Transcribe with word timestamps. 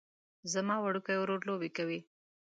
زما 0.53 0.75
وړوکی 0.81 1.15
ورور 1.19 1.41
لوبې 1.49 1.69
کوي 1.77 1.99